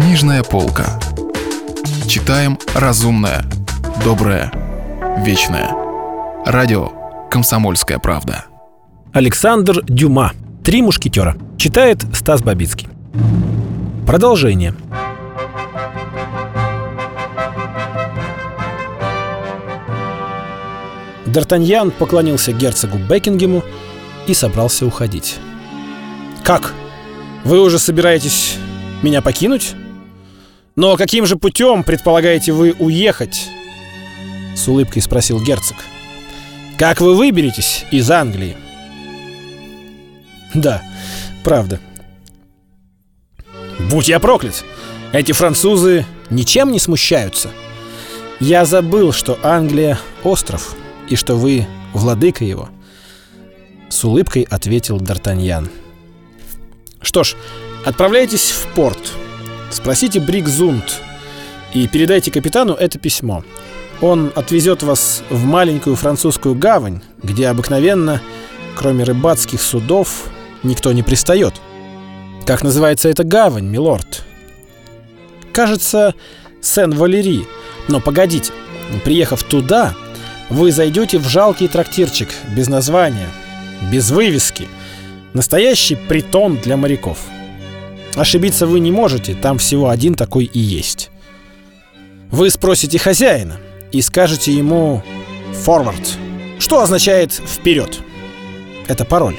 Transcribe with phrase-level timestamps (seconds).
[0.00, 0.98] Книжная полка.
[2.08, 3.44] Читаем разумное,
[4.02, 4.50] доброе,
[5.18, 5.74] вечное.
[6.46, 6.88] Радио
[7.30, 8.46] «Комсомольская правда».
[9.12, 10.32] Александр Дюма.
[10.64, 11.36] «Три мушкетера».
[11.58, 12.88] Читает Стас Бабицкий.
[14.06, 14.74] Продолжение.
[21.26, 23.62] Д'Артаньян поклонился герцогу Бекингему
[24.26, 25.36] и собрался уходить.
[26.42, 26.72] «Как?
[27.44, 28.56] Вы уже собираетесь
[29.02, 29.74] меня покинуть?
[30.80, 33.50] Но каким же путем предполагаете вы уехать?»
[34.56, 35.76] С улыбкой спросил герцог.
[36.78, 38.56] «Как вы выберетесь из Англии?»
[40.54, 40.82] «Да,
[41.44, 41.80] правда.
[43.90, 44.64] Будь я проклят!
[45.12, 47.50] Эти французы ничем не смущаются.
[48.40, 50.74] Я забыл, что Англия— остров,
[51.10, 52.70] и что вы— владыка его».
[53.90, 55.68] С улыбкой ответил Д'Артаньян.
[57.02, 57.36] «Что ж,
[57.84, 59.12] отправляйтесь в порт.
[59.70, 61.00] Спросите Брикзунд
[61.72, 63.44] и передайте капитану это письмо.
[64.00, 68.20] Он отвезет вас в маленькую французскую гавань, где обыкновенно,
[68.76, 70.28] кроме рыбацких судов,
[70.62, 71.54] никто не пристает.
[72.46, 74.24] Как называется эта гавань, милорд?
[75.52, 76.14] Кажется,
[76.60, 77.46] Сен-Валери.
[77.88, 78.52] Но погодите,
[79.04, 79.94] приехав туда,
[80.48, 83.28] вы зайдете в жалкий трактирчик без названия,
[83.92, 84.68] без вывески.
[85.32, 87.18] Настоящий притон для моряков.
[88.14, 91.10] Ошибиться вы не можете, там всего один такой и есть.
[92.30, 93.58] Вы спросите хозяина
[93.92, 95.02] и скажете ему
[95.64, 96.06] «forward»,
[96.58, 98.00] что означает «вперед».
[98.88, 99.38] Это пароль.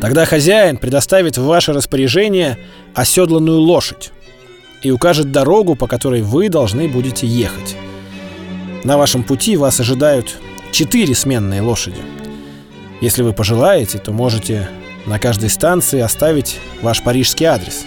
[0.00, 2.58] Тогда хозяин предоставит в ваше распоряжение
[2.94, 4.12] оседланную лошадь
[4.82, 7.76] и укажет дорогу, по которой вы должны будете ехать.
[8.84, 10.38] На вашем пути вас ожидают
[10.72, 12.00] четыре сменные лошади.
[13.00, 14.68] Если вы пожелаете, то можете
[15.06, 17.84] на каждой станции оставить ваш парижский адрес.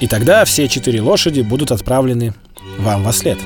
[0.00, 2.34] И тогда все четыре лошади будут отправлены
[2.78, 3.38] вам во след.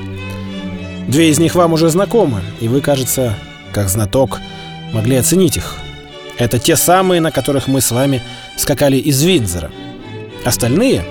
[1.09, 3.35] Две из них вам уже знакомы, и вы, кажется,
[3.73, 4.41] как знаток,
[4.93, 5.77] могли оценить их.
[6.39, 8.23] Это те самые, на которых мы с вами
[8.57, 9.71] скакали из Винзора.
[10.45, 11.05] Остальные,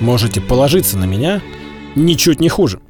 [0.00, 1.40] можете положиться на меня,
[1.94, 2.80] ничуть не хуже.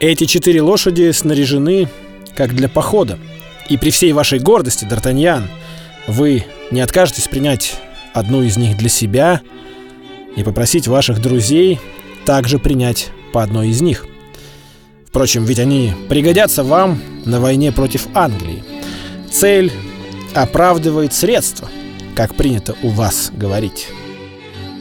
[0.00, 1.88] Эти четыре лошади снаряжены
[2.34, 3.18] как для похода.
[3.68, 5.44] И при всей вашей гордости, Д'Артаньян,
[6.06, 7.76] вы не откажетесь принять
[8.14, 9.40] одну из них для себя
[10.36, 11.80] и попросить ваших друзей
[12.24, 14.06] также принять по одной из них.
[15.06, 18.62] Впрочем, ведь они пригодятся вам на войне против Англии.
[19.30, 19.72] Цель
[20.34, 21.68] оправдывает средства,
[22.14, 23.88] как принято у вас говорить.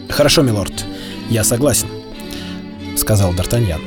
[0.10, 0.86] Хорошо, милорд,
[1.30, 1.88] я согласен,
[2.96, 3.82] сказал Д'Артаньян.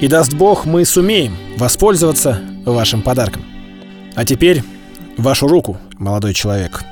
[0.00, 3.44] И даст бог, мы сумеем воспользоваться вашим подарком.
[4.14, 4.62] А теперь
[5.16, 6.82] вашу руку, молодой человек.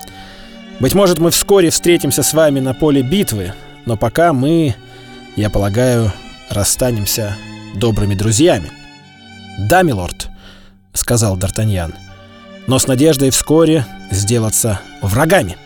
[0.80, 3.54] Быть может, мы вскоре встретимся с вами на поле битвы,
[3.88, 4.74] но пока мы,
[5.34, 6.12] я полагаю,
[6.50, 7.38] расстанемся
[7.74, 8.70] добрыми друзьями.
[9.58, 10.28] Да, милорд,
[10.92, 11.94] сказал Д'Артаньян,
[12.66, 15.56] но с надеждой вскоре сделаться врагами.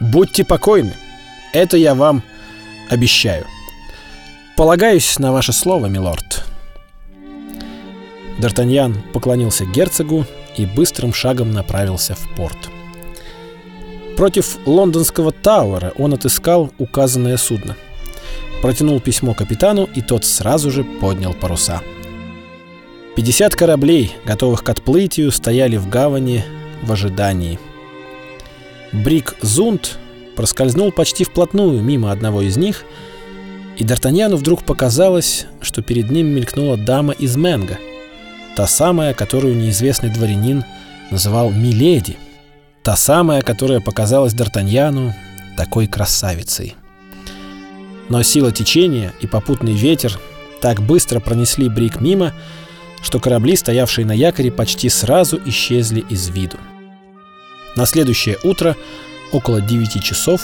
[0.00, 0.94] Будьте покойны,
[1.52, 2.24] это я вам
[2.90, 3.46] обещаю.
[4.56, 6.44] Полагаюсь на ваше слово, милорд.
[8.40, 10.26] Д'Артаньян поклонился герцогу
[10.56, 12.68] и быстрым шагом направился в порт.
[14.16, 17.76] Против лондонского Тауэра он отыскал указанное судно.
[18.62, 21.82] Протянул письмо капитану, и тот сразу же поднял паруса.
[23.16, 26.44] 50 кораблей, готовых к отплытию, стояли в гавани
[26.82, 27.58] в ожидании.
[28.92, 29.98] Брик Зунд
[30.36, 32.84] проскользнул почти вплотную мимо одного из них,
[33.76, 37.78] и Д'Артаньяну вдруг показалось, что перед ним мелькнула дама из Менга—
[38.54, 40.64] Та самая, которую неизвестный дворянин
[41.10, 42.16] называл «Миледи».
[42.84, 45.12] Та самая, которая показалась Д'Артаньяну
[45.56, 46.76] такой красавицей.
[48.10, 50.20] Но сила течения и попутный ветер
[50.60, 52.34] так быстро пронесли Брик мимо,
[53.00, 56.58] что корабли, стоявшие на якоре, почти сразу исчезли из виду.
[57.74, 58.76] На следующее утро,
[59.32, 60.42] около 9 часов,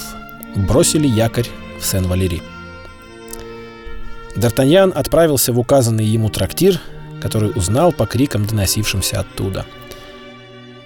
[0.56, 2.42] бросили якорь в Сен-Валери.
[4.34, 6.80] Д'Артаньян отправился в указанный ему трактир,
[7.20, 9.66] который узнал по крикам, доносившимся оттуда.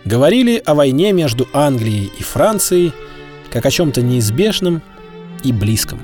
[0.05, 2.93] Говорили о войне между Англией и Францией,
[3.51, 4.83] как о чем-то неизбежном
[5.43, 6.03] и близком.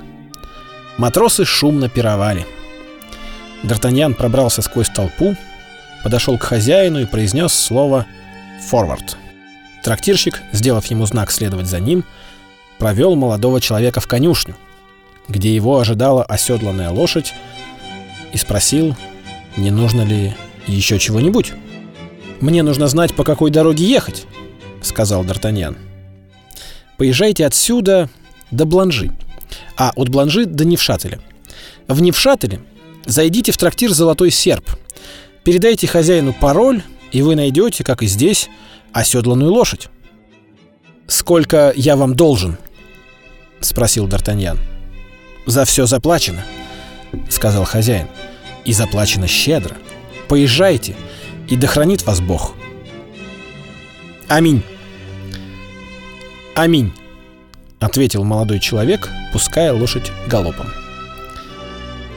[0.97, 2.47] Матросы шумно пировали.
[3.63, 5.37] Д'Артаньян пробрался сквозь толпу,
[6.03, 8.07] подошел к хозяину и произнес слово
[8.69, 9.19] «форвард».
[9.85, 12.05] Трактирщик, сделав ему знак следовать за ним,
[12.79, 14.57] провел молодого человека в конюшню,
[15.29, 17.35] где его ожидала оседланная лошадь,
[18.33, 18.97] и спросил,
[19.57, 20.35] не нужно ли
[20.67, 21.53] еще чего-нибудь?
[22.41, 24.27] Мне нужно знать, по какой дороге ехать,
[24.83, 25.77] сказал Д'Артаньян.
[26.97, 28.09] Поезжайте отсюда
[28.51, 29.11] до Бланжи,
[29.77, 31.21] а от Бланжи до Невшателя.
[31.87, 32.61] В Невшателе
[33.05, 34.71] зайдите в трактир «Золотой серп».
[35.45, 36.83] Передайте хозяину пароль,
[37.13, 38.49] и вы найдете, как и здесь,
[38.93, 39.89] оседланную лошадь.
[41.07, 42.57] «Сколько я вам должен?»—
[43.61, 44.59] спросил Д'Артаньян.
[45.47, 46.45] «За все заплачено»,—
[47.29, 48.07] сказал хозяин.
[48.65, 49.77] «И заплачено щедро.
[50.29, 50.95] Поезжайте,
[51.51, 52.55] и да хранит вас Бог».
[54.29, 54.63] «Аминь».
[56.55, 56.93] «Аминь»,—
[57.81, 60.67] ответил молодой человек, пуская лошадь галопом.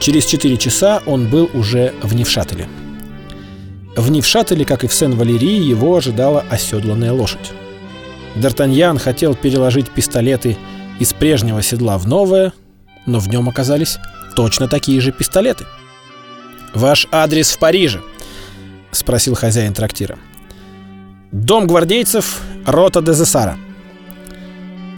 [0.00, 2.68] Через четыре часа он был уже в Невшателе.
[3.96, 7.52] В Невшателе, как и в Сен-Валерии, его ожидала оседланная лошадь.
[8.34, 10.56] Д'Артаньян хотел переложить пистолеты
[10.98, 12.52] из прежнего седла в новое,
[13.06, 13.98] но в нем оказались
[14.34, 15.64] точно такие же пистолеты.
[16.74, 18.00] «Ваш адрес в Париже?»—
[18.94, 20.18] спросил хозяин трактира.
[21.32, 23.58] «Дом гвардейцев, рота Дезессара».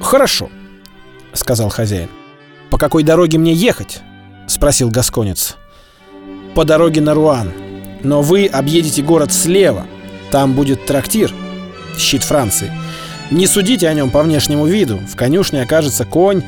[0.01, 0.51] «Хорошо»,—
[1.33, 2.09] сказал хозяин.
[2.71, 4.01] «По какой дороге мне ехать?»—
[4.47, 5.57] спросил гасконец.
[6.55, 7.53] «По дороге на Руан.
[8.03, 9.87] Но вы объедете город слева.
[10.31, 11.33] Там будет трактир,
[11.99, 12.71] щит Франции.
[13.31, 14.99] Не судите о нем по внешнему виду.
[14.99, 16.43] В конюшне окажется конь,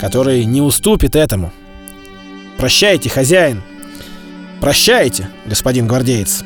[0.00, 1.52] который не уступит этому.
[2.56, 3.62] Прощайте, хозяин.
[4.60, 6.44] Прощайте, господин гвардеец.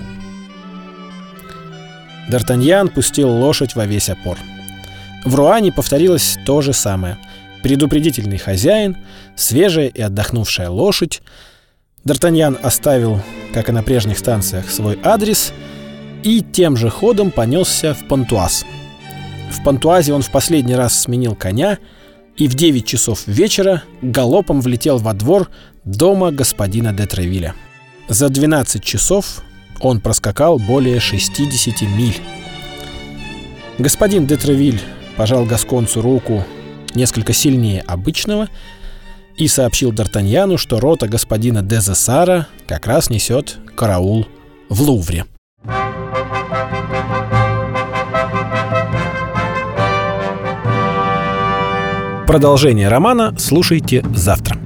[2.28, 4.38] Д'Артаньян пустил лошадь во весь опор.
[5.24, 7.18] В Руане повторилось то же самое.
[7.62, 8.96] Предупредительный хозяин,
[9.34, 11.22] свежая и отдохнувшая лошадь.
[12.04, 13.20] Д'Артаньян оставил,
[13.52, 15.52] как и на прежних станциях, свой адрес
[16.22, 18.64] и тем же ходом понесся в Пантуаз.
[19.50, 21.78] В Пантуазе он в последний раз сменил коня
[22.36, 25.50] и в 9 часов вечера галопом влетел во двор
[25.84, 27.54] дома господина де Тревиля.
[28.08, 29.42] За 12 часов
[29.80, 32.16] он проскакал более 60 миль.
[33.78, 34.80] Господин де Тревиль
[35.16, 36.44] пожал Гасконцу руку
[36.94, 38.48] несколько сильнее обычного
[39.36, 44.26] и сообщил Д'Артаньяну, что рота господина де Зессара как раз несет караул
[44.68, 45.26] в Лувре.
[52.26, 54.65] Продолжение романа слушайте завтра.